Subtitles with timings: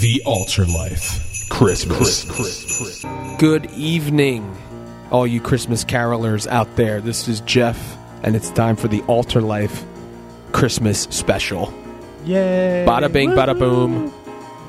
[0.00, 1.46] The Altar Life.
[1.50, 2.24] Christmas.
[3.36, 4.56] Good evening,
[5.10, 7.02] all you Christmas carolers out there.
[7.02, 9.84] This is Geoff, and it's time for the Altar Life
[10.52, 11.70] Christmas special.
[12.24, 12.86] Yay!
[12.88, 14.10] Bada bing, bada boom.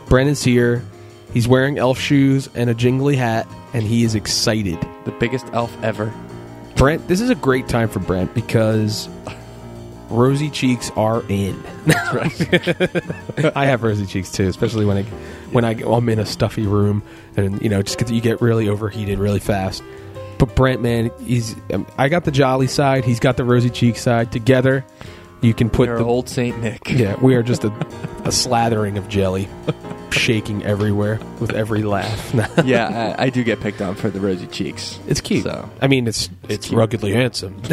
[0.09, 0.83] Brennan's here.
[1.31, 4.85] He's wearing elf shoes and a jingly hat, and he is excited.
[5.05, 6.13] The biggest elf ever.
[6.75, 9.07] Brent, this is a great time for Brent because
[10.11, 11.61] rosy cheeks are in.
[11.85, 13.55] That's right.
[13.55, 15.03] I have rosy cheeks too, especially when I
[15.51, 17.01] when I I'm in a stuffy room
[17.35, 19.83] and you know just get you get really overheated really fast.
[20.37, 23.95] But Brent, man, he's um, I got the jolly side, he's got the rosy cheek
[23.97, 24.31] side.
[24.31, 24.83] Together,
[25.41, 26.89] you can put You're the old Saint Nick.
[26.89, 27.15] yeah.
[27.21, 29.47] We are just a, a slathering of jelly,
[30.11, 32.33] shaking everywhere with every laugh.
[32.65, 34.99] yeah, I, I do get picked on for the rosy cheeks.
[35.07, 35.43] it's cute.
[35.43, 36.77] So I mean, it's it's cute.
[36.77, 37.61] ruggedly handsome.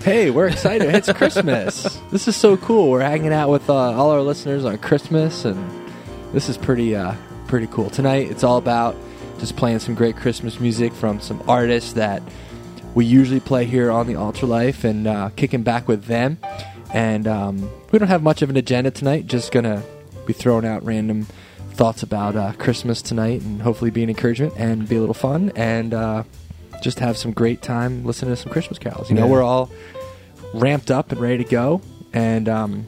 [0.04, 0.94] hey, we're excited!
[0.94, 2.00] it's Christmas.
[2.10, 2.90] This is so cool.
[2.90, 5.70] We're hanging out with uh, all our listeners on Christmas, and
[6.32, 7.14] this is pretty uh,
[7.48, 7.90] pretty cool.
[7.90, 8.96] Tonight, it's all about
[9.40, 12.22] just playing some great Christmas music from some artists that
[12.94, 16.38] we usually play here on the Altar Life, and uh, kicking back with them.
[16.94, 19.26] And um, we don't have much of an agenda tonight.
[19.26, 19.82] Just gonna
[20.24, 21.26] be throwing out random
[21.72, 25.52] thoughts about uh, Christmas tonight, and hopefully be an encouragement and be a little fun,
[25.56, 26.22] and uh,
[26.82, 29.08] just have some great time listening to some Christmas carols.
[29.10, 29.30] You know, Yeah.
[29.32, 29.70] we're all
[30.54, 31.80] ramped up and ready to go,
[32.12, 32.86] and um,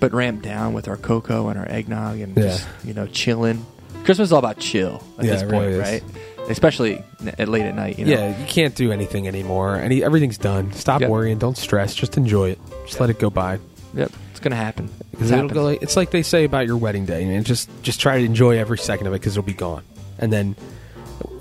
[0.00, 3.64] but ramped down with our cocoa and our eggnog and just you know chilling.
[4.04, 5.78] Christmas is all about chill at Yeah, this it point, really is.
[5.80, 6.02] right?
[6.48, 7.98] Especially n- at late at night.
[7.98, 8.12] You know?
[8.12, 9.76] Yeah, you can't do anything anymore.
[9.76, 10.72] Any everything's done.
[10.72, 11.10] Stop Yep.
[11.10, 11.38] worrying.
[11.38, 11.92] Don't stress.
[11.94, 12.58] Just enjoy it.
[12.86, 13.58] Just let it go by.
[13.94, 14.88] Yep, it's gonna happen.
[15.10, 17.68] Because It's it'll go like, it's like they say about your wedding day, and just
[17.82, 19.82] just try to enjoy every second of it because it'll be gone.
[20.18, 20.54] And then,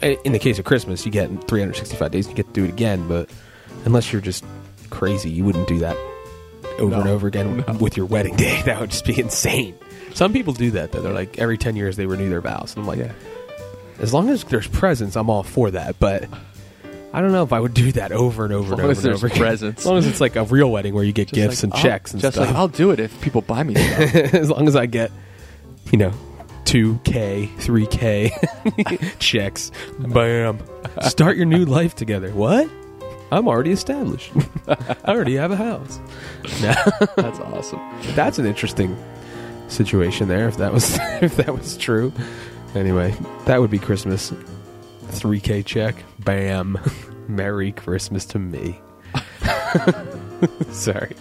[0.01, 2.27] in the case of Christmas, you get 365 days.
[2.27, 3.29] You get to do it again, but
[3.85, 4.43] unless you're just
[4.89, 5.97] crazy, you wouldn't do that
[6.79, 6.99] over No.
[7.01, 8.61] and over again with your wedding day.
[8.65, 9.75] That would just be insane.
[10.13, 11.01] Some people do that though.
[11.01, 13.11] They're like every 10 years they renew their vows, and I'm like, Yeah.
[13.99, 15.99] as long as there's presents, I'm all for that.
[15.99, 16.29] But
[17.13, 19.13] I don't know if I would do that over and over and over as and
[19.13, 19.39] over again.
[19.39, 19.81] presents.
[19.81, 21.73] As long as it's like a real wedding where you get Just gifts like, and
[21.73, 22.47] I'll- checks and just stuff.
[22.47, 24.15] like I'll do it if people buy me stuff.
[24.33, 25.11] as long as I get,
[25.91, 26.11] you know,
[26.65, 28.31] two K, three K
[29.19, 29.71] checks.
[29.99, 30.59] Bam.
[31.03, 32.31] Start your new life together.
[32.31, 32.69] What?
[33.31, 34.31] I'm already established.
[34.67, 35.99] I already have a house.
[36.61, 37.79] That's awesome.
[38.15, 38.95] that's an interesting
[39.67, 40.47] situation there.
[40.47, 42.13] If that was if that was true.
[42.75, 43.15] Anyway,
[43.45, 44.31] that would be Christmas.
[45.09, 45.95] Three K check.
[46.19, 46.77] Bam.
[47.27, 48.79] Merry Christmas to me.
[50.69, 51.15] Sorry.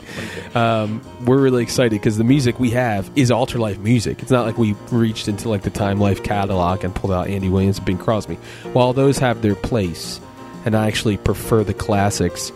[0.54, 4.22] Um, we're really excited because the music we have is altar life music.
[4.22, 7.48] It's not like we reached into like the Time Life catalog and pulled out Andy
[7.48, 8.36] Williams and Bing Crosby.
[8.72, 10.20] While those have their place,
[10.64, 12.52] and I actually prefer the classics,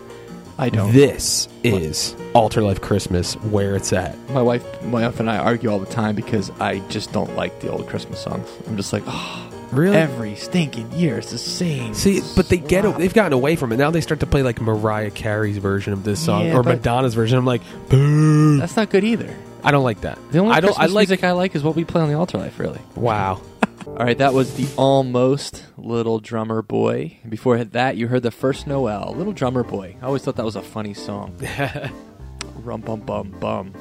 [0.57, 0.91] I don't.
[0.91, 4.17] this is Altar Life Christmas where it's at.
[4.31, 7.61] My wife, my wife and I argue all the time because I just don't like
[7.61, 8.49] the old Christmas songs.
[8.67, 9.95] I'm just like, oh, Really?
[9.97, 11.93] every stinking year it's the same.
[11.93, 13.77] See, but they get slop." they've gotten away from it.
[13.77, 16.77] Now they start to play like Mariah Carey's version of this song Yeah, or but-
[16.77, 17.37] Madonna's version.
[17.37, 18.57] I'm like, boo.
[18.57, 19.33] That's not good either.
[19.63, 20.17] I don't like that.
[20.31, 20.69] The only I don't.
[20.69, 21.09] Christmas I like.
[21.09, 22.57] music I like is what we play on the altar life.
[22.59, 22.79] Really.
[22.95, 23.41] Wow.
[23.87, 27.17] All right, that was the almost little drummer boy.
[27.27, 29.95] Before that, you heard the first Noel, little drummer boy.
[30.01, 31.35] I always thought that was a funny song.
[32.63, 33.73] Rum bum bum bum.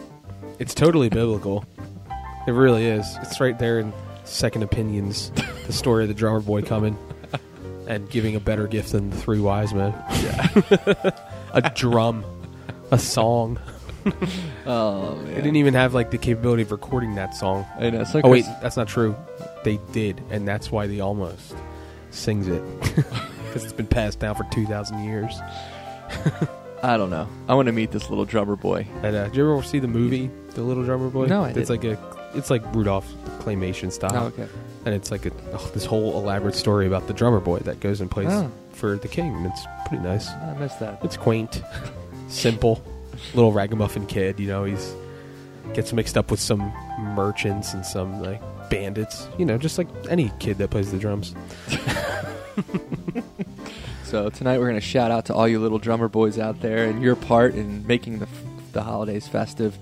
[0.59, 1.65] It's totally biblical.
[2.47, 3.07] It really is.
[3.23, 3.93] It's right there in
[4.29, 5.31] Second Opinions,
[5.67, 6.97] the story of the drummer boy coming
[7.89, 9.93] and giving a better gift than the three wise men.
[10.23, 11.11] Yeah.
[11.55, 12.25] a drum,
[12.91, 13.59] a song.
[14.65, 17.67] Oh They didn't even have like the capability of recording that song.
[17.79, 18.05] I know.
[18.05, 19.15] So Oh wait, that's not true.
[19.65, 21.55] They did, and that's why the almost
[22.11, 25.39] sings it because it's been passed down for two thousand years.
[26.83, 27.29] I don't know.
[27.49, 28.87] I want to meet this little drummer boy.
[29.03, 31.27] And uh, did you ever see the movie, The Little Drummer Boy?
[31.27, 31.99] No, I It's like a,
[32.35, 33.07] it's like Rudolph
[33.41, 34.11] claymation style.
[34.15, 34.49] Oh, okay.
[34.85, 38.01] and it's like a, oh, this whole elaborate story about the drummer boy that goes
[38.01, 38.51] and plays Oh.
[38.73, 39.35] for the king.
[39.35, 40.29] And it's pretty nice.
[40.31, 40.99] I missed that.
[41.05, 41.63] It's quaint,
[42.29, 42.83] simple,
[43.35, 44.39] little ragamuffin kid.
[44.41, 44.95] You know, he's
[45.75, 48.41] gets mixed up with some merchants and some like
[48.71, 49.29] bandits.
[49.39, 51.35] You know, just like any kid that plays the drums.
[54.05, 56.87] So tonight we're going to shout out to all you little drummer boys out there
[56.87, 58.29] and your part in making the
[58.73, 59.77] the holidays festive,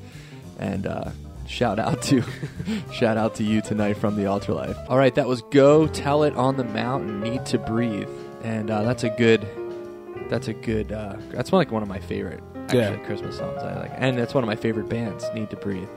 [0.58, 1.10] and uh,
[1.46, 2.22] shout out to
[2.92, 4.76] shout out to you tonight from the Altar Life.
[4.88, 8.08] All right, that was "Go Tell It on the Mountain." Need to breathe,
[8.42, 9.46] and uh, that's a good.
[10.28, 10.92] That's a good.
[10.92, 12.96] Uh, that's one, like one of my favorite actually Yeah.
[13.06, 13.62] Christmas songs.
[13.62, 15.24] I like, and that's one of my favorite bands.
[15.34, 15.88] Need to breathe.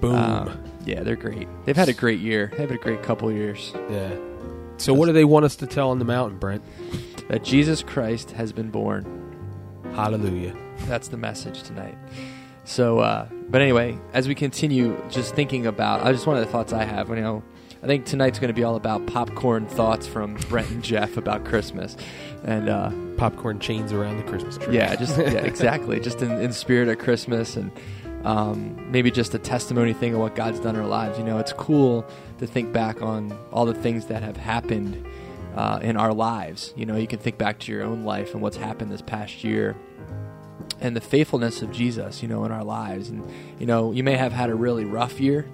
[0.00, 0.14] Boom.
[0.14, 1.48] Um, yeah, they're great.
[1.64, 2.48] They've had a great year.
[2.50, 3.72] They've had a great couple years.
[3.90, 4.14] yeah.
[4.78, 6.62] So what do they want us to tell on the mountain, Brent?
[7.28, 9.04] That Jesus Christ has been born.
[9.94, 10.56] Hallelujah.
[10.86, 11.96] That's the message tonight.
[12.64, 16.50] So, uh, but anyway, as we continue, just thinking about, I just one of the
[16.50, 17.10] thoughts I have.
[17.10, 17.42] You know,
[17.82, 21.44] I think tonight's going to be all about popcorn thoughts from Brent and Geoff about
[21.44, 21.94] Christmas,
[22.44, 24.74] and uh, Popcorn chains around the Christmas tree.
[24.74, 27.70] yeah, just yeah, exactly, just in, in spirit of Christmas, and
[28.24, 31.18] um, maybe just a testimony thing of what God's done in our lives.
[31.18, 32.06] You know, it's cool
[32.38, 35.06] to think back on all the things that have happened
[35.56, 36.72] uh, in our lives.
[36.74, 39.44] You know, you can think back to your own life and what's happened this past
[39.44, 39.76] year
[40.82, 43.08] and the faithfulness of Jesus, you know, in our lives.
[43.08, 43.24] And,
[43.58, 45.46] you know, you may have had a really rough year,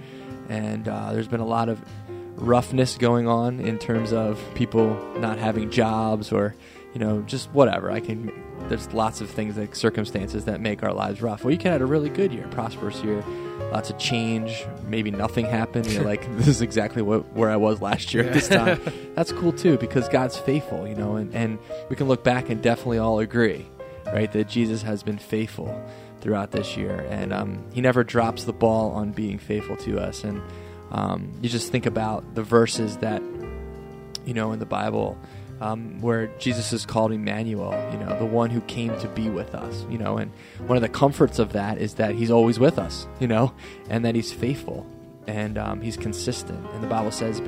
[0.48, 1.80] and uh, there's been a lot of
[2.36, 6.54] roughness going on in terms of people not having jobs or,
[6.94, 7.90] you know, just whatever.
[7.90, 8.32] I can,
[8.68, 11.44] there's lots of things like circumstances that make our lives rough.
[11.44, 13.22] Well, you can have a really good year, prosperous year,
[13.70, 14.64] lots of change.
[14.86, 15.88] Maybe nothing happened.
[15.88, 18.80] You're like, this is exactly what, where I was last year at this time.
[19.14, 21.58] That's cool too because God's faithful, you know, and, and
[21.90, 23.66] we can look back and definitely all agree
[24.12, 24.30] right?
[24.32, 25.82] That Jesus has been faithful
[26.20, 30.24] throughout this year, and um, He never drops the ball on being faithful to us.
[30.24, 30.42] And
[30.90, 33.22] um, you just think about the verses that
[34.24, 35.18] you know in the Bible
[35.60, 39.54] um, where Jesus is called Emmanuel, you know, the one who came to be with
[39.54, 40.30] us, you know, and
[40.66, 43.52] one of the comforts of that is that He's always with us, you know,
[43.88, 44.86] and that He's faithful
[45.26, 46.64] and um, He's consistent.
[46.72, 47.42] And the Bible says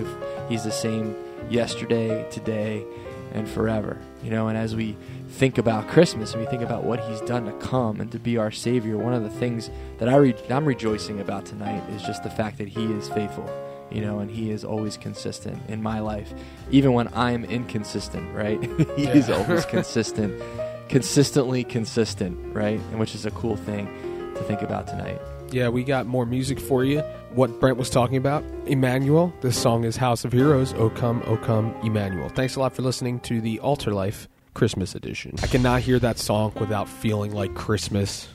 [0.49, 1.17] He's the same
[1.49, 2.85] yesterday, today,
[3.33, 3.99] and forever.
[4.23, 4.97] You know, and as we
[5.31, 8.37] think about Christmas and we think about what He's done to come and to be
[8.37, 12.23] our Savior, one of the things that I re- I'm rejoicing about tonight is just
[12.23, 13.49] the fact that He is faithful.
[13.91, 16.33] You know, and He is always consistent in my life,
[16.71, 18.35] even when I'm inconsistent.
[18.35, 18.63] Right?
[18.97, 20.41] he is always consistent,
[20.89, 22.55] consistently consistent.
[22.55, 22.81] Right?
[22.91, 23.87] And which is a cool thing
[24.35, 25.21] to think about tonight.
[25.51, 27.01] Yeah, we got more music for you.
[27.35, 29.33] What Brent was talking about, Emmanuel.
[29.41, 30.75] This song is House of Heroes.
[30.75, 32.29] O come, O come, Emmanuel.
[32.29, 35.35] Thanks a lot for listening to the Altar Life Christmas edition.
[35.43, 38.29] I cannot hear that song without feeling like Christmas.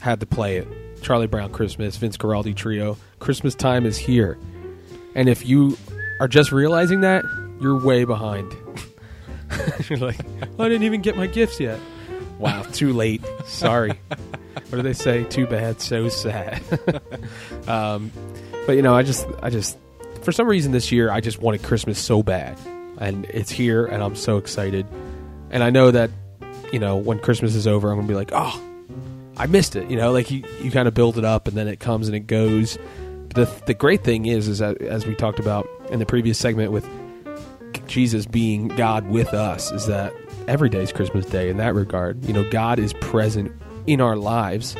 [0.00, 0.68] Had to play it.
[1.02, 2.96] Charlie Brown Christmas, Vince Guaraldi Trio.
[3.18, 4.38] Christmas time is here.
[5.14, 5.76] And if you
[6.20, 7.24] are just realizing that,
[7.60, 8.52] you're way behind.
[9.88, 10.18] you're like,
[10.58, 11.78] "Oh, I didn't even get my gifts yet.
[12.38, 13.22] Wow, too late.
[13.46, 13.98] Sorry.
[14.08, 15.24] what do they say?
[15.24, 16.62] Too bad, so sad.
[17.68, 18.12] um,
[18.66, 19.78] but you know, I just, I just,
[20.22, 22.58] for some reason this year, I just wanted Christmas so bad,
[22.98, 24.86] and it's here, and I'm so excited.
[25.50, 26.10] And I know that,
[26.72, 28.60] you know, when Christmas is over, I'm gonna be like, oh,
[29.36, 29.90] I missed it.
[29.90, 32.16] You know, like you, you kind of build it up, and then it comes and
[32.16, 32.78] it goes.
[33.34, 36.88] The the great thing is, is as we talked about in the previous segment with
[37.86, 40.12] Jesus being God with us, is that
[40.48, 42.24] every day is Christmas Day in that regard.
[42.24, 43.52] You know, God is present
[43.86, 44.74] in our lives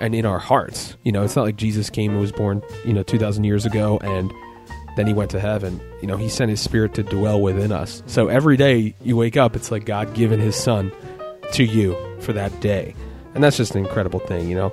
[0.00, 0.96] and in our hearts.
[1.02, 3.98] You know, it's not like Jesus came and was born, you know, 2,000 years ago
[4.02, 4.32] and
[4.98, 5.80] then he went to heaven.
[6.00, 8.02] You know, he sent his spirit to dwell within us.
[8.06, 10.90] So every day you wake up, it's like God giving his son
[11.52, 12.94] to you for that day.
[13.34, 14.72] And that's just an incredible thing, you know.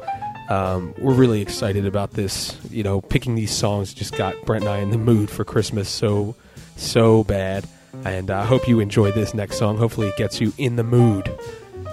[0.50, 2.58] Um, we're really excited about this.
[2.72, 5.90] You know, picking these songs just got Brent and I in the mood for Christmas
[5.90, 6.36] so,
[6.76, 7.68] so bad.
[8.04, 9.78] And I hope you enjoy this next song.
[9.78, 11.32] Hopefully, it gets you in the mood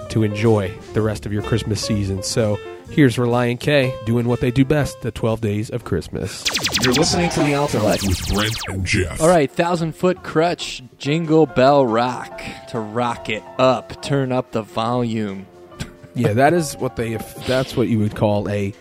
[0.09, 2.23] to enjoy the rest of your Christmas season.
[2.23, 2.59] So,
[2.93, 6.45] here's Relient K doing what they do best the 12 days of Christmas.
[6.83, 9.19] You're listening to the Altar Life with Brent and Geoff.
[9.21, 14.61] All right, thousand foot Krutch, jingle bell rock to rock it up, turn up the
[14.61, 15.47] volume.
[16.15, 18.71] Yeah, that is what they, if that's what you would call a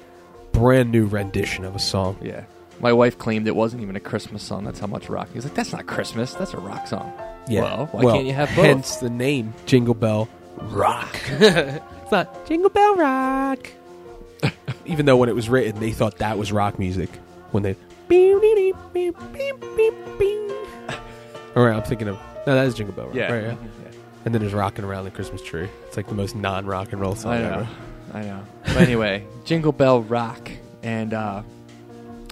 [0.52, 2.18] brand new rendition of a song.
[2.20, 2.44] Yeah.
[2.78, 4.64] My wife claimed it wasn't even a Christmas song.
[4.64, 5.28] That's how much rock.
[5.28, 6.34] He was like, "That's not Christmas.
[6.34, 7.10] That's a rock song."
[7.48, 7.62] Yeah.
[7.62, 8.66] Well, why can't you have both?
[8.66, 10.28] Hence the name Jingle Bell
[10.58, 11.18] Rock.
[11.30, 13.66] it's not Jingle Bell Rock.
[14.84, 17.10] Even though when it was written, they thought that was rock music.
[17.52, 17.76] When they.
[21.54, 22.18] All right, I'm thinking of.
[22.46, 23.14] No, that is Jingle Bell Rock.
[23.14, 23.32] Yeah.
[23.32, 23.56] Right, yeah.
[24.24, 25.68] And then there's Rocking Around the Christmas Tree.
[25.86, 27.48] It's like the most non rock and roll song I know.
[27.52, 27.68] ever.
[28.14, 28.44] I know.
[28.66, 30.50] But anyway, Jingle Bell Rock,
[30.82, 31.42] and uh,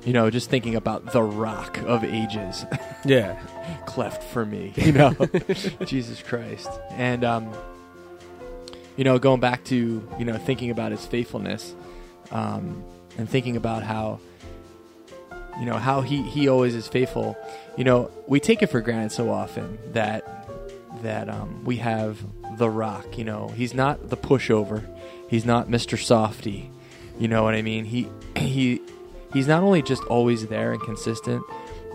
[0.05, 2.65] you know, just thinking about the Rock of Ages,
[3.05, 3.39] Yeah.
[3.87, 4.73] cleft for me.
[4.77, 5.15] You know,
[5.85, 7.53] Jesus Christ, and um,
[8.97, 11.75] you know, going back to you know thinking about His faithfulness,
[12.31, 12.83] um,
[13.19, 14.21] and thinking about how
[15.59, 17.37] you know how he he always is faithful.
[17.77, 20.25] You know, we take it for granted so often that
[21.03, 22.19] that um, we have
[22.59, 23.19] the Rock.
[23.19, 24.85] You know, he's not the pushover.
[25.29, 25.99] He's not Mr.
[26.03, 26.71] Softy.
[27.19, 27.85] You know what I mean?
[27.85, 28.81] He he
[29.33, 31.43] he's not only just always there and consistent,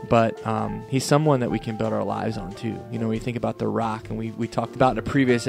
[0.09, 2.79] but um, he's someone that we can build our lives on too.
[2.91, 5.47] You know, we think about the Rock, and we we talked about in a previous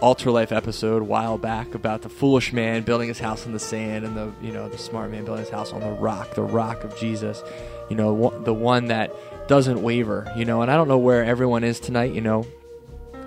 [0.00, 3.58] Altar Life episode a while back about the foolish man building his house in the
[3.58, 6.42] sand, and the you know the smart man building his house on the rock, the
[6.42, 7.42] Rock of Jesus.
[7.88, 9.12] You know, the one that
[9.48, 10.30] doesn't waver.
[10.36, 12.12] You know, and I don't know where everyone is tonight.
[12.12, 12.46] You know,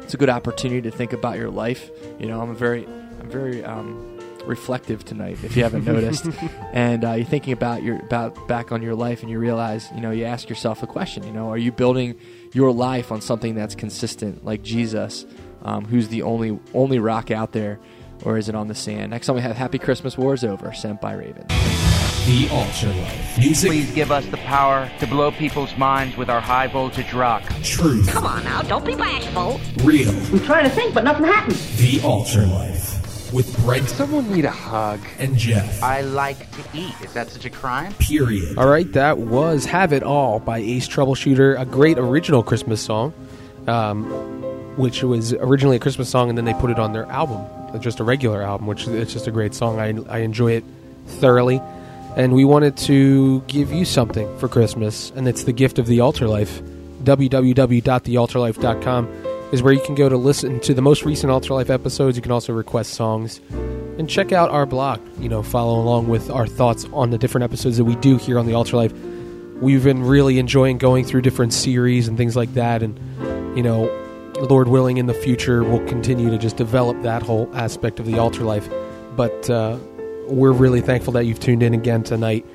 [0.01, 1.89] it's a good opportunity to think about your life.
[2.19, 2.85] You know, I'm a very,
[3.19, 6.27] I'm very um, reflective tonight, if you haven't noticed,
[6.73, 10.01] and uh, you're thinking about your about back on your life, and you realize, you
[10.01, 11.23] know, you ask yourself a question.
[11.23, 12.15] You know, are you building
[12.53, 15.25] your life on something that's consistent, like Jesus,
[15.63, 17.79] um, who's the only only rock out there,
[18.23, 19.11] or is it on the sand?
[19.11, 21.45] Next time we have Happy Christmas War's over, sent by Raven.
[22.25, 23.37] The Altar Life.
[23.39, 27.41] Music, Please give us the power to blow people's minds with our high voltage rock.
[27.63, 29.59] truth, Come on now, don't be bashful.
[29.83, 30.09] real.
[30.09, 31.55] I'm trying to think, but nothing happened.
[31.77, 32.97] The Altar Life.
[33.33, 34.99] With Brent Someone need a hug.
[35.19, 35.83] and Geoff.
[35.83, 36.93] I like to eat.
[37.03, 37.93] Is that such a crime?
[37.99, 38.57] Period.
[38.57, 43.13] All right, that was "Have It All" by Ace Troubleshooter, a great original Christmas song,
[43.67, 44.38] um,
[44.79, 47.45] which was originally a Christmas song, and then they put it on their album,
[47.81, 49.77] just a regular album, which it's just a great song.
[49.77, 50.63] I, I enjoy it
[51.05, 51.61] thoroughly,
[52.15, 55.99] and we wanted to give you something for Christmas, and it's the gift of the
[55.99, 56.61] Altar Life.
[57.03, 59.07] www.thealtarlife.com
[59.51, 62.15] is where you can go to listen to the most recent Altar Life episodes.
[62.15, 65.01] You can also request songs and check out our blog.
[65.19, 68.39] You know, follow along with our thoughts on the different episodes that we do here
[68.39, 68.93] on the Altar Life.
[69.59, 72.97] We've been really enjoying going through different series and things like that, and
[73.57, 73.89] you know,
[74.45, 78.17] Lord willing, in the future we'll continue to just develop that whole aspect of the
[78.17, 78.69] altar Life.
[79.15, 79.77] But uh,
[80.27, 82.45] we're really thankful that you've tuned in again tonight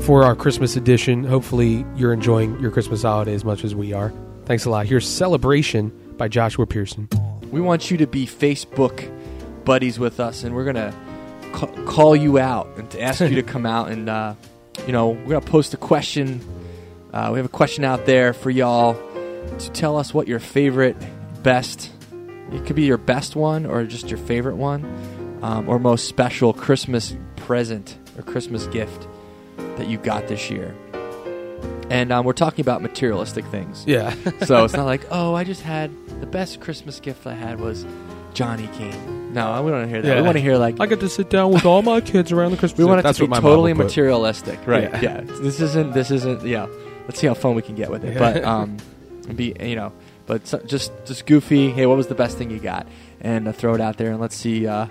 [0.00, 1.24] for our Christmas edition.
[1.24, 4.12] Hopefully, you're enjoying your Christmas holiday as much as we are.
[4.44, 4.86] Thanks a lot.
[4.86, 7.08] Here's Celebration by Joshua Pearson.
[7.50, 9.08] We want you to be Facebook
[9.64, 10.94] buddies with us, and we're gonna
[11.52, 14.34] ca- call you out and to ask you to come out and uh,
[14.86, 16.40] you know we're gonna post a question.
[17.12, 18.94] Uh, we have a question out there for y'all
[19.58, 20.96] to tell us what your favorite,
[21.42, 21.90] best.
[22.52, 24.84] It could be your best one or just your favorite one,
[25.42, 29.06] um, or most special Christmas present or Christmas gift
[29.76, 30.74] that you got this year.
[31.90, 33.84] And um, we're talking about materialistic things.
[33.86, 34.14] Yeah.
[34.46, 37.84] So it's not like, oh, I just had the best Christmas gift I had was
[38.32, 39.34] Johnny King.
[39.34, 40.08] No, we don't want to hear that.
[40.08, 40.16] Yeah.
[40.16, 42.52] We want to hear like I get to sit down with all my kids around
[42.52, 42.78] the Christmas.
[42.78, 44.84] we want it That's to be what my mom totally materialistic, right?
[44.84, 45.00] Yeah.
[45.00, 45.20] Yeah.
[45.20, 45.92] This isn't.
[45.92, 46.44] This isn't.
[46.44, 46.66] Yeah.
[47.02, 48.18] Let's see how fun we can get with it.
[48.18, 48.76] But um,
[49.34, 49.92] be you know,
[50.30, 51.70] but so, just just goofy.
[51.72, 52.86] Hey, what was the best thing you got?
[53.20, 54.64] And uh, throw it out there, and let's see.
[54.64, 54.86] Uh,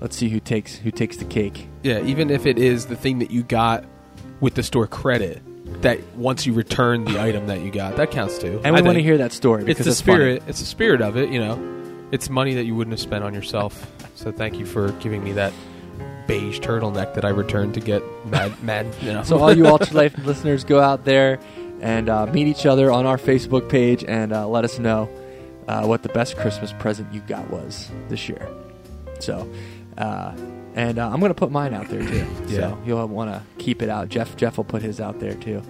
[0.00, 1.68] let's see who takes who takes the cake.
[1.82, 3.84] Yeah, even if it is the thing that you got
[4.40, 5.42] with the store credit,
[5.82, 8.58] that once you return the item that you got, that counts too.
[8.64, 10.16] And we I want to hear that story It's because the it's funny.
[10.16, 10.42] spirit.
[10.46, 11.28] It's the spirit of it.
[11.28, 13.86] You know, it's money that you wouldn't have spent on yourself.
[14.14, 15.52] So thank you for giving me that
[16.26, 18.62] beige turtleneck that I returned to get mad.
[18.62, 19.24] mad you know.
[19.24, 21.38] So all you Altar Life listeners, go out there
[21.80, 25.08] and uh, meet each other on our Facebook page and uh, let us know
[25.68, 28.48] uh, what the best Christmas present you got was this year.
[29.20, 29.50] So,
[29.98, 30.34] uh,
[30.74, 32.26] and uh, I'm going to put mine out there too.
[32.46, 32.56] Yeah.
[32.56, 34.08] So you'll want to keep it out.
[34.08, 35.62] Geoff Geoff will put his out there too.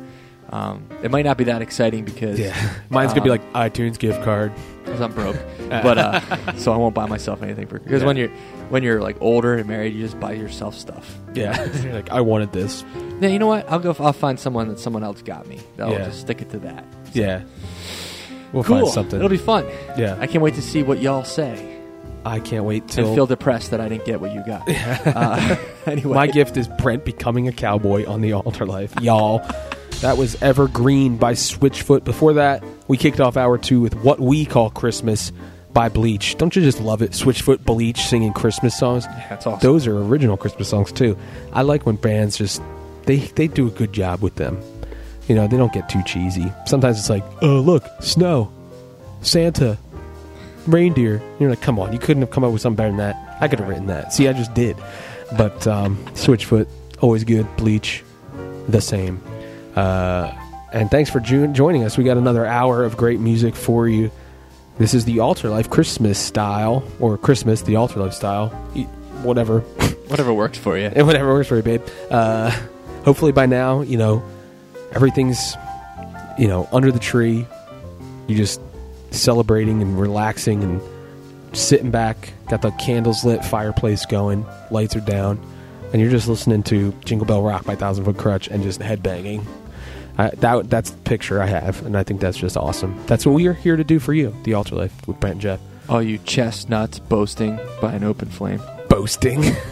[0.50, 2.54] Um, it might not be that exciting because yeah,
[2.90, 4.52] mine's gonna be um, like iTunes gift card.
[4.84, 5.36] because I'm broke,
[5.68, 8.30] but uh, so I won't buy myself anything for because when you're
[8.68, 11.16] when you're like older and married, you just buy yourself stuff.
[11.34, 12.84] Yeah, You're like I wanted this.
[13.20, 13.70] Yeah, you know what?
[13.70, 13.94] I'll go.
[14.00, 15.60] I'll find someone that someone else got me.
[15.78, 16.06] I'll Yeah.
[16.06, 16.84] just stick it to that.
[17.12, 17.42] Yeah,
[18.52, 18.80] we'll cool.
[18.80, 19.18] find something.
[19.20, 19.66] It'll be fun.
[19.96, 21.78] yeah, I can't wait to see what y'all say
[22.24, 24.68] I can't wait and till feel depressed that I didn't get what you got.
[24.68, 28.94] uh, anyway, My gift is Brent becoming a cowboy on the altar life.
[29.00, 29.46] Y'all.
[30.00, 32.04] That was Evergreen by Switchfoot.
[32.04, 35.30] Before that, we kicked off hour two with What We Call Christmas
[35.74, 36.38] by Bleach.
[36.38, 37.10] Don't you just love it?
[37.10, 39.04] Switchfoot Bleach singing Christmas songs.
[39.28, 39.60] that's awesome.
[39.60, 41.18] Those are original Christmas songs too.
[41.52, 42.62] I like when bands just
[43.04, 44.58] they they do a good job with them.
[45.28, 46.50] You know, they don't get too cheesy.
[46.64, 48.50] Sometimes it's like, oh look, snow,
[49.20, 49.76] Santa,
[50.66, 51.20] reindeer.
[51.38, 53.36] You're like, come on, you couldn't have come up with something better than that.
[53.42, 54.14] I could have written that.
[54.14, 54.78] See, I just did.
[55.36, 56.68] But um, Switchfoot,
[57.00, 57.46] always good.
[57.58, 58.02] Bleach,
[58.66, 59.22] the same.
[59.76, 60.32] Uh,
[60.72, 61.96] and thanks for ju- joining us.
[61.98, 64.10] We got another hour of great music for you.
[64.78, 68.48] This is the Altar Life Christmas style, or Christmas, the Altar Life style,
[69.22, 69.60] whatever,
[70.08, 70.86] Whatever works for you.
[70.86, 71.82] and whatever works for you, babe.
[72.10, 72.50] Uh,
[73.04, 74.22] hopefully by now, you know,
[74.92, 75.54] everything's,
[76.38, 77.46] you know, under the tree.
[78.26, 78.60] You just
[79.10, 80.80] celebrating and relaxing and
[81.56, 82.32] sitting back.
[82.48, 85.40] Got the candles lit, fireplace going, lights are down,
[85.92, 89.44] and you're just listening to Jingle Bell Rock by Thousand Foot Krutch and just headbanging.
[90.18, 93.00] I, that that's the picture I have, and I think that's just awesome.
[93.06, 95.40] That's what we are here to do for you, the Altar Life with Brent and
[95.40, 95.60] Geoff.
[95.88, 98.62] All you chestnuts boasting by an open flame.
[98.88, 99.44] Boasting.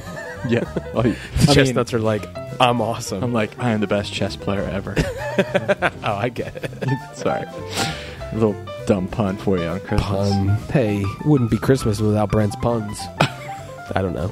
[0.48, 0.72] Yeah.
[0.94, 2.24] All you, the I mean, chestnuts are like,
[2.60, 3.24] I'm awesome.
[3.24, 4.94] I'm like, I am the best chess player ever.
[6.04, 6.70] oh, I get it.
[7.14, 7.42] Sorry.
[7.42, 8.54] A little
[8.86, 10.30] dumb pun for you on Christmas.
[10.30, 10.48] Pun.
[10.70, 13.00] Hey, it wouldn't be Christmas without Brent's puns.
[13.20, 14.28] I don't know.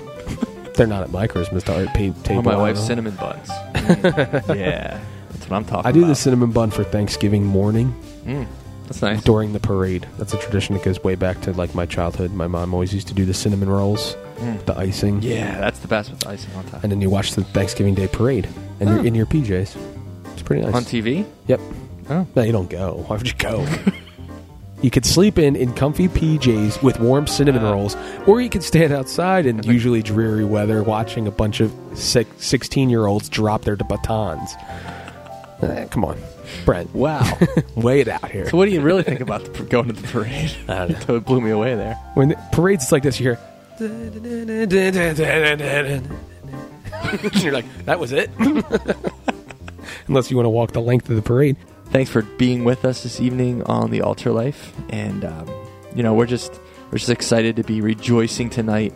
[0.75, 2.13] They're not at my Christmas table.
[2.31, 3.49] Or my wife's cinnamon buns.
[4.57, 5.01] Yeah.
[5.47, 6.09] That's what I'm talking I do about.
[6.09, 7.95] the cinnamon bun for Thanksgiving morning.
[8.25, 8.47] Mm.
[8.87, 9.23] That's nice.
[9.25, 10.07] during the parade.
[10.19, 12.33] That's a tradition that goes way back to like my childhood.
[12.33, 14.17] My mom always used to do the cinnamon rolls,
[14.67, 15.21] the icing.
[15.21, 15.25] Mm.
[15.25, 16.83] Yeah, that's the best with the icing on top.
[16.85, 18.49] And then you watch the Thanksgiving Day parade,
[18.81, 19.77] and you're in your PJs.
[20.33, 20.75] It's pretty nice.
[20.75, 21.25] on TV.
[21.49, 21.61] Yep.
[22.11, 23.05] Oh, No, you don't go.
[23.09, 23.67] Why would you go?
[24.83, 27.73] you could sleep in in comfy PJs with warm cinnamon Uh.
[27.73, 27.97] rolls,
[28.29, 33.07] or you could stand outside in usually dreary weather watching a bunch of 16 year
[33.07, 34.55] olds drop their batons.
[35.63, 36.19] Eh, come on,
[36.65, 36.95] Brent.
[36.95, 37.23] wow.
[37.77, 38.49] way it out here.
[38.49, 40.53] so, what do you really think about the, going to the parade?
[40.69, 41.95] I don't it blew me away there.
[42.15, 43.39] When the parades like this, you hear.
[47.43, 48.31] You're like, that was it?
[50.09, 51.57] Unless you want to walk the length of the parade.
[51.91, 55.49] Thanks for being with us this evening on the Altar Life, and um,
[55.95, 56.61] you know we're just
[56.91, 58.93] we're just excited to be rejoicing tonight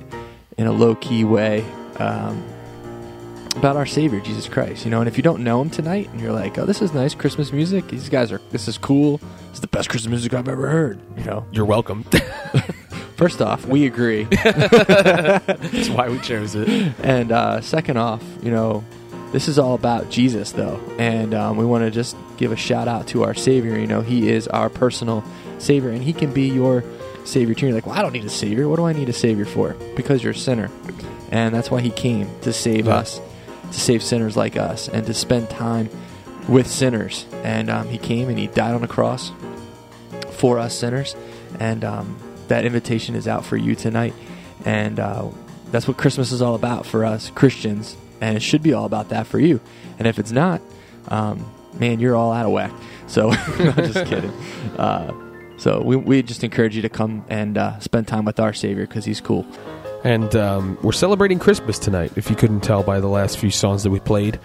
[0.58, 1.64] in a low key way
[1.98, 2.42] um,
[3.56, 4.84] about our Savior Jesus Christ.
[4.84, 6.92] You know, and if you don't know Him tonight, and you're like, "Oh, this is
[6.94, 7.88] nice Christmas music.
[7.88, 9.20] These guys are this is cool.
[9.50, 12.04] It's the best Christmas music I've ever heard." You know, You're welcome.
[13.16, 14.24] first off, we agree.
[14.30, 16.68] That's why we chose it.
[17.02, 18.84] And uh, second off, you know,
[19.32, 20.80] this is all about Jesus, though.
[20.98, 23.78] And um, we want to just give a shout out to our Savior.
[23.78, 25.22] You know, He is our personal
[25.58, 26.82] Savior, and He can be your
[27.24, 27.66] Savior too.
[27.66, 28.68] You're like, well, I don't need a Savior.
[28.68, 29.74] What do I need a Savior for?
[29.96, 30.70] Because you're a sinner.
[31.30, 32.96] And that's why He came to save Yeah.
[32.96, 33.20] us,
[33.72, 35.88] to save sinners like us, and to spend time
[36.48, 37.26] with sinners.
[37.44, 39.32] And um, He came and He died on the cross
[40.32, 41.14] for us sinners.
[41.58, 42.16] And um,
[42.48, 44.14] that invitation is out for you tonight.
[44.64, 45.28] And uh,
[45.70, 47.96] that's what Christmas is all about for us Christians.
[48.20, 49.60] And it should be all about that for you.
[49.98, 50.60] And if it's not,
[51.08, 52.72] um, man, you're all out of whack.
[53.06, 54.30] So, I'm just kidding.
[54.76, 55.12] Uh,
[55.56, 58.86] so, we, we just encourage you to come and uh, spend time with our Savior
[58.86, 59.46] because He's cool.
[60.02, 63.82] And um, we're celebrating Christmas tonight, if you couldn't tell by the last few songs
[63.82, 64.40] that we played.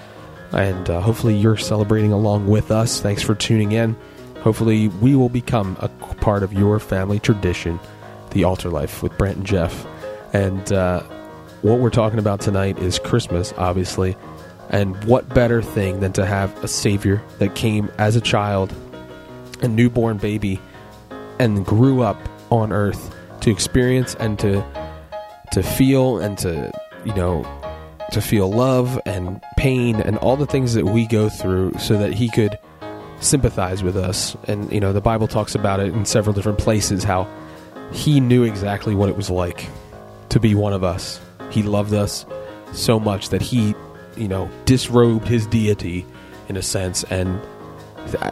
[0.52, 3.02] And uh, hopefully you're celebrating along with us.
[3.02, 3.96] Thanks for tuning in.
[4.42, 7.80] Hopefully we will become a part of your family tradition,
[8.32, 9.88] the altar life with Brent and Geoff.
[10.34, 11.02] And uh,
[11.62, 14.16] what we're talking about tonight is Christmas, obviously.
[14.70, 18.74] And what better thing than to have a Savior that came as a child,
[19.62, 20.60] a newborn baby,
[21.40, 22.18] and grew up
[22.52, 24.64] on earth to experience and to
[25.56, 26.70] to feel and to
[27.06, 27.42] you know
[28.12, 32.12] to feel love and pain and all the things that we go through so that
[32.12, 32.60] he could
[33.22, 34.36] sympathize with us.
[34.50, 37.26] And you know the bible talks about it in several different places how
[37.94, 39.70] he knew exactly what it was like
[40.28, 41.22] to be one of us.
[41.52, 42.26] He loved us
[42.74, 43.74] so much that he
[44.18, 46.06] you know disrobed his deity
[46.50, 47.06] in a sense.
[47.06, 47.40] And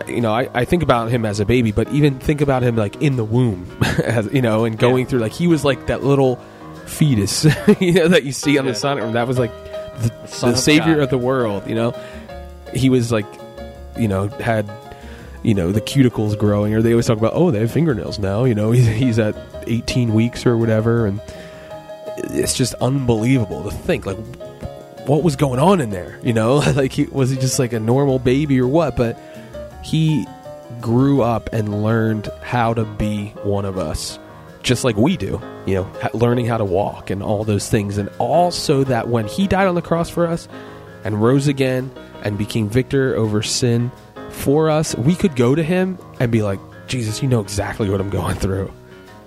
[0.10, 2.76] you know I, I think about him as a baby but even think about him
[2.76, 3.66] like in the womb
[4.04, 6.40] as you know and going through like he was like that little
[6.86, 7.46] fetus
[7.80, 8.72] you know that you see on Yeah.
[8.72, 9.52] the sonogram that was like
[10.02, 11.04] the, the of savior God.
[11.04, 11.92] of the world you know?
[12.74, 13.26] He was like
[13.98, 14.70] you know had
[15.44, 18.44] you know the cuticles growing or they always talk about oh they have fingernails now
[18.46, 18.72] you know?
[18.74, 19.36] He's, he's at
[19.68, 21.22] 18 weeks or whatever and
[22.18, 24.18] it's just unbelievable to think like
[25.08, 26.62] what was going on in there you know?
[26.76, 28.96] Like he was he just like a normal baby or what?
[28.96, 29.20] But
[29.84, 30.26] he
[30.82, 34.18] grew up and learned how to be one of us
[34.64, 38.10] just like we do you know learning how to walk and all those things and
[38.18, 40.48] also that when he died on the cross for us
[41.04, 41.92] and rose again
[42.24, 43.92] and became victor over sin
[44.30, 48.00] for us we could go to him and be like jesus you know exactly what
[48.00, 48.72] i'm going through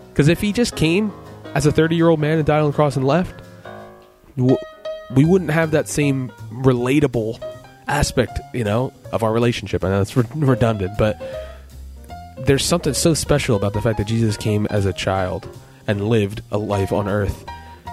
[0.09, 1.13] because if he just came
[1.55, 3.43] as a 30 year old man and died on the cross and left
[5.15, 7.41] we wouldn't have that same relatable
[7.89, 9.85] aspect, you know, of our relationship.
[9.85, 11.21] I know it's redundant, but
[12.39, 15.49] there's something so special about the fact that Jesus came as a child
[15.87, 17.45] and lived a life on earth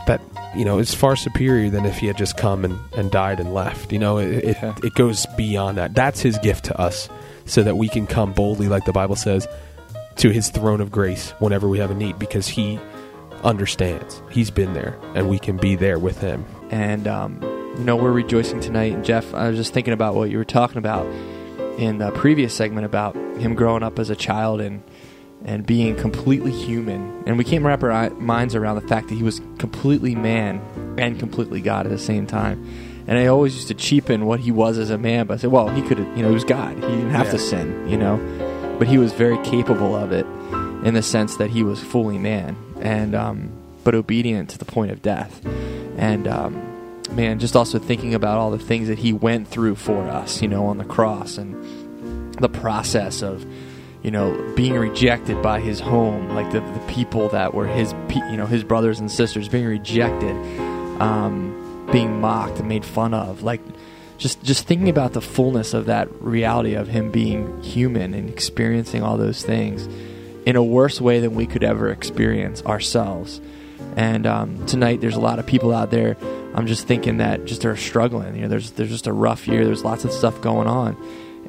[0.08, 0.22] that
[0.56, 3.54] you know is far superior than if he had just come and, and died and
[3.54, 3.92] left.
[3.94, 4.76] You know, it it, Yeah.
[4.84, 5.94] it goes beyond that.
[5.96, 7.08] That's his gift to us,
[7.46, 9.48] so that we can come boldly, like the Bible says,
[10.18, 12.80] to his throne of grace whenever we have a need, because he
[13.44, 14.22] understands.
[14.30, 16.46] He's been there, and we can be there with him.
[16.70, 17.40] and um,
[17.78, 18.94] you know we're rejoicing tonight.
[18.94, 21.06] And Geoff, I was just thinking about what you were talking about
[21.78, 24.84] in the previous segment about him growing up as a child and
[25.46, 27.24] and being completely human.
[27.26, 30.62] And we can't wrap our minds around the fact that he was completely man
[30.98, 32.66] and completely God at the same time.
[33.08, 35.52] And I always used to cheapen what he was as a man, but I said,
[35.52, 36.76] well, he could, you know, he was God.
[36.76, 38.18] He didn't have to sin, you know,
[38.80, 40.26] but he was very capable of it
[40.86, 43.52] in the sense that he was fully man and um,
[43.84, 45.46] but obedient to the point of death.
[45.98, 46.73] And um,
[47.14, 50.48] man, just also thinking about all the things that he went through for us, you
[50.48, 53.46] know, on the cross and the process of,
[54.02, 58.38] you know, being rejected by his home, like the, the people that were his, you
[58.38, 60.36] know, his brothers and sisters being rejected,
[61.02, 63.62] um, being mocked and made fun of, like
[64.18, 69.04] just just thinking about the fullness of that reality of him being human and experiencing
[69.04, 69.88] all those things
[70.46, 73.42] in a worse way than we could ever experience ourselves.
[73.96, 76.18] And um, tonight, there's a lot of people out there.
[76.56, 78.36] I'm just thinking that just are struggling.
[78.36, 79.66] You know, there's there's just a rough year.
[79.66, 80.98] There's lots of stuff going on,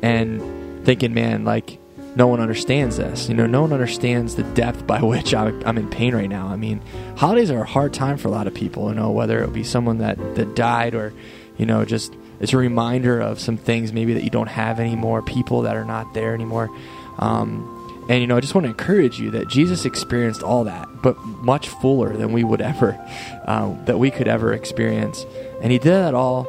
[0.03, 1.79] and thinking, man, like
[2.17, 3.29] no one understands this.
[3.29, 6.47] You know, no one understands the depth by which I'm, I'm in pain right now.
[6.49, 6.81] I mean,
[7.17, 8.89] holidays are a hard time for a lot of people.
[8.89, 11.13] You know, whether it be someone that that died or,
[11.57, 15.23] you know, just it's a reminder of some things maybe that you don't have anymore,
[15.23, 16.71] people that are not there anymore.
[17.19, 17.74] Um,
[18.09, 21.19] and you know, I just want to encourage you that Jesus experienced all that, but
[21.25, 22.93] much fuller than we would ever,
[23.47, 25.25] uh, that we could ever experience.
[25.63, 26.47] And He did that all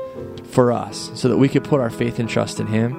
[0.51, 2.95] for us, so that we could put our faith and trust in Him,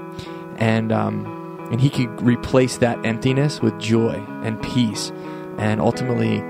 [0.58, 5.12] and um, and He could replace that emptiness with joy and peace,
[5.58, 6.40] and ultimately,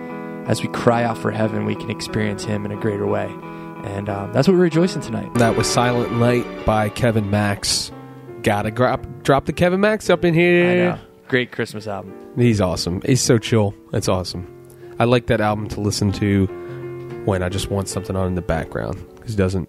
[0.49, 3.35] as we cry out for heaven, we can experience Him in a greater way.
[3.85, 5.33] And um, that's what we're rejoicing tonight.
[5.35, 7.93] That was Silent Night by Kevin Max.
[8.43, 10.99] Gotta drop, drop the Kevin Max up in here.
[11.29, 12.15] Great Christmas album.
[12.37, 13.03] He's awesome.
[13.05, 13.75] He's so chill.
[13.93, 14.47] It's awesome.
[14.99, 16.47] I like that album to listen to
[17.25, 19.69] when I just want something on in the background because it doesn't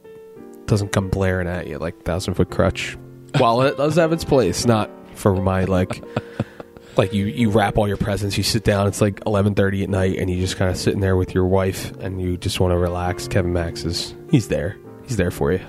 [0.68, 2.96] doesn't come blaring at you like Thousand Foot Krutch.
[3.40, 6.04] While it does have its place, not for my like
[6.98, 8.88] like you you wrap all your presents, you sit down.
[8.88, 11.46] It's like eleven thirty at night, and you just kind of sitting there with your
[11.46, 13.28] wife, and you just want to relax.
[13.28, 14.78] Kevin Max is he's there.
[15.08, 15.62] He's there for you.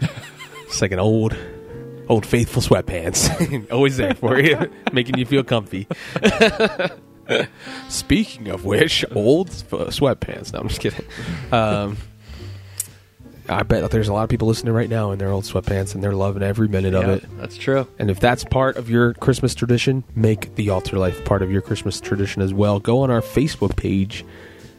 [0.66, 1.36] It's like an old
[2.10, 5.86] old faithful sweatpants, always there for you, making you feel comfy.
[7.88, 10.52] Speaking of which, old f- sweatpants.
[10.52, 11.06] No, I'm just kidding.
[11.52, 11.96] Um,
[13.48, 15.94] I bet that there's a lot of people listening right now in their old sweatpants,
[15.94, 17.24] and they're loving every minute of it.
[17.38, 17.86] That's true.
[18.00, 21.62] And if that's part of your Christmas tradition, make the altar life part of your
[21.62, 22.80] Christmas tradition as well.
[22.80, 24.24] Go on our Facebook page.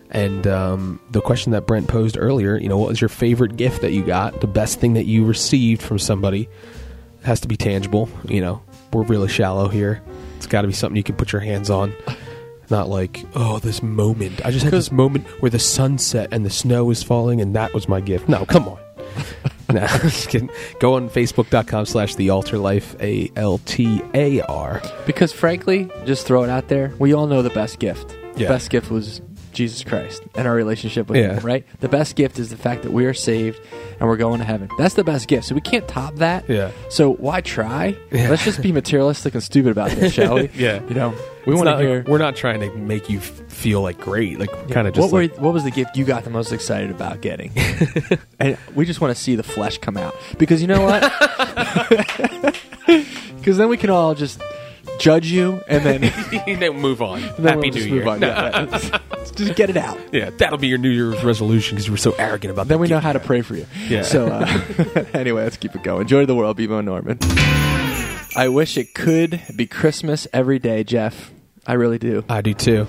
[0.10, 3.82] And um, the question that Brent posed earlier, you know, what was your favorite gift
[3.82, 4.42] that you got?
[4.42, 6.50] The best thing that you received from somebody
[7.24, 8.10] has to be tangible.
[8.28, 8.62] You know,
[8.94, 10.02] we're really shallow here.
[10.38, 11.94] It's got to be something you can put your hands on.
[12.70, 14.46] Not like, oh, this moment.
[14.46, 17.56] I just had this moment where the sun set and the snow was falling, and
[17.56, 18.30] that was my gift.
[18.30, 18.80] No, come on.
[19.70, 20.50] nah, just kidding.
[20.80, 24.82] Go on facebook.com slash the altar life, A L T A R.
[25.06, 26.94] Because frankly, just throw it out there.
[26.98, 28.16] We all know the best gift.
[28.36, 28.48] Yeah.
[28.48, 29.22] The best gift was
[29.54, 31.34] Jesus Christ and our relationship with Yeah.
[31.36, 31.66] Him, right?
[31.80, 33.60] The best gift is the fact that we are saved
[34.00, 34.70] and we're going to heaven.
[34.78, 35.46] That's the best gift.
[35.48, 36.50] So we can't top that.
[36.50, 36.72] Yeah.
[36.90, 37.96] So why try?
[38.12, 38.30] Yeah.
[38.30, 40.50] Let's just be materialistic and stupid about this, shall we?
[40.56, 40.82] Yeah.
[40.88, 41.14] You know,
[41.46, 42.04] we want to hear.
[42.08, 44.40] We're not trying to make you feel like great.
[44.40, 44.74] Like, Yeah.
[44.74, 46.92] kind of just what like, were what was the gift you got the most excited
[46.92, 47.52] about getting?
[48.40, 51.02] and we just want to see the flesh come out because you know what?
[53.38, 54.42] Because then we can all just
[55.00, 56.02] judge you and then,
[56.60, 57.22] then move on.
[57.40, 58.06] then Happy we'll New Year.
[59.42, 59.56] Move on.
[59.56, 59.56] Yeah, yeah.
[59.56, 60.00] just get it out.
[60.12, 62.82] Yeah, that'll be your New Year's resolution because you were so arrogant about Then the
[62.82, 63.66] we know how to pray for you.
[63.88, 64.02] Yeah.
[64.04, 64.46] So uh,
[65.14, 66.02] anyway, let's keep it going.
[66.02, 67.18] Enjoy the world, Bebo Norman.
[68.36, 71.32] I wish it could be Christmas every day, Geoff.
[71.68, 72.24] I really do.
[72.30, 72.88] I do too.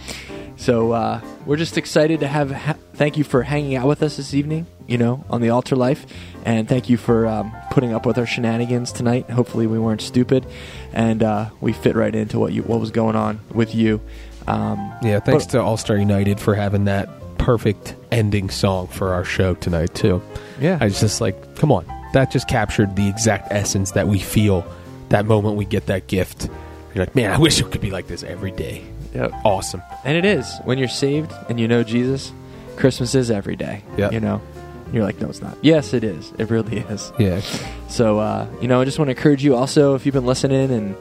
[0.57, 2.51] So uh, we're just excited to have.
[2.51, 4.67] Ha- thank you for hanging out with us this evening.
[4.87, 6.07] You know, on the altar life,
[6.45, 9.31] and thank you for um, putting up with our shenanigans tonight.
[9.31, 10.47] Hopefully, we weren't stupid,
[10.93, 14.01] and uh, we fit right into what you what was going on with you.
[14.49, 19.13] Um, Yeah, thanks but- to All Star United for having that perfect ending song for
[19.15, 20.23] our show tonight too.
[20.61, 20.79] Yeah.
[20.81, 24.65] I was just like, come on, that just captured the exact essence that we feel
[25.09, 26.49] that moment we get that gift.
[26.95, 28.83] You're like, man, I wish it could be like this every day.
[29.15, 29.33] Yep.
[29.45, 29.83] Awesome.
[30.05, 32.33] And it is when you're saved and you know Jesus.
[32.77, 33.83] Christmas is every day.
[33.99, 34.13] Yep.
[34.13, 34.41] You know,
[34.93, 35.57] you're like, no, it's not.
[35.63, 36.33] Yes, it is.
[36.39, 37.13] It really is.
[37.19, 37.41] Yeah.
[37.89, 40.71] So, uh, you know, I just want to encourage you also if you've been listening
[40.71, 40.95] and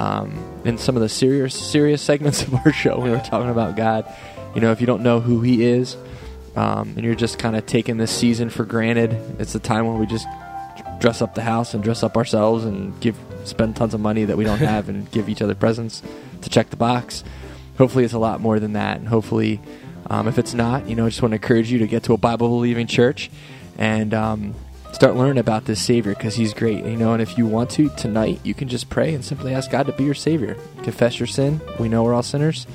[0.00, 3.76] um, in some of the serious serious segments of our show, we were talking about
[3.76, 4.10] God.
[4.54, 5.96] You know, if you don't know who He is,
[6.56, 9.98] um, and you're just kind of taking this season for granted, it's the time when
[9.98, 10.26] we just
[10.98, 14.36] dress up the house and dress up ourselves and give spend tons of money that
[14.36, 16.02] we don't have and give each other presents
[16.42, 17.22] to check the box.
[17.76, 19.60] Hopefully, it's a lot more than that, and hopefully,
[20.08, 22.14] um, if it's not, you know, I just want to encourage you to get to
[22.14, 23.30] a Bible believing church
[23.78, 24.54] and um,
[25.00, 26.84] start learning about this Savior because He's great.
[26.84, 29.70] You know, and if you want to tonight, you can just pray and simply ask
[29.70, 30.58] God to be your Savior.
[30.82, 31.58] Confess your sin.
[31.78, 32.66] We know we're all sinners,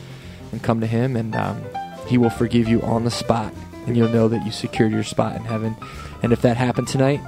[0.51, 1.61] and come to Him, and um,
[2.07, 3.53] He will forgive you on the spot,
[3.85, 5.75] and you'll know that you secured your spot in heaven.
[6.23, 7.21] And if that happened tonight,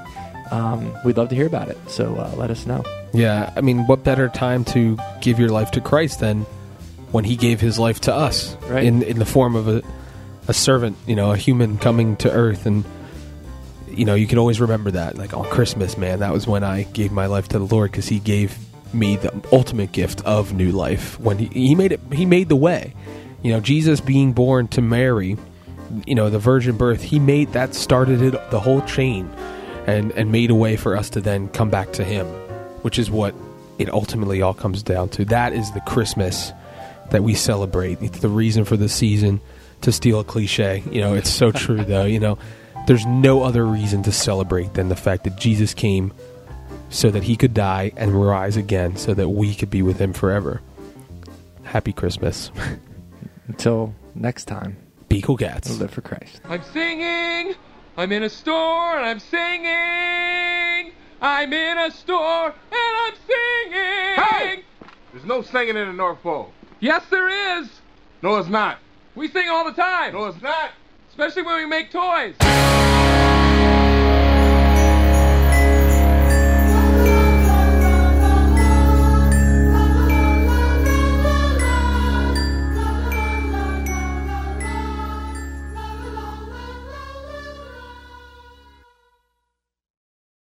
[0.50, 1.78] um, we'd love to hear about it.
[1.88, 2.84] So uh, let us know.
[3.14, 6.42] Yeah, I mean, what better time to give your life to Christ than
[7.12, 8.84] when He gave His life to us Right.
[8.84, 9.84] in in the form of a
[10.48, 12.84] a servant, you know, a human coming to Earth, and
[13.90, 15.18] you know, you can always remember that.
[15.18, 18.08] Like on Christmas, man, that was when I gave my life to the Lord because
[18.08, 18.58] He gave
[18.94, 21.20] me the ultimate gift of new life.
[21.20, 22.94] When He He made it, He made the way.
[23.44, 25.38] You know, Jesus being born to Mary,
[26.06, 29.30] you know, the virgin birth, He made that started it the whole chain
[29.86, 32.26] and and made a way for us to then come back to Him,
[32.82, 33.34] which is what
[33.78, 35.26] it ultimately all comes down to.
[35.26, 36.52] That is the Christmas
[37.12, 38.02] that we celebrate.
[38.02, 39.42] It's the reason for the season.
[39.82, 42.06] To steal a cliche, you know, it's so true though.
[42.06, 42.40] You know,
[42.88, 46.12] there's no other reason to celebrate than the fact that Jesus came
[46.90, 50.14] so that he could die and rise again so that we could be with him
[50.14, 50.62] forever.
[51.64, 52.52] Happy Christmas.
[53.48, 54.78] Until next time,
[55.10, 55.70] Be cool cats.
[55.80, 56.42] live for Christ.
[56.46, 57.56] I'm singing.
[57.98, 60.94] I'm in a store and I'm singing.
[61.22, 64.16] I'm in a store and I'm singing.
[64.24, 64.64] Hey!
[65.14, 66.52] There's no singing in the North Pole.
[66.80, 67.70] Yes, there is.
[68.22, 68.78] No, it's not.
[69.16, 70.72] We sing all the time, No, it's not.
[71.18, 73.07] Especially when we make toys.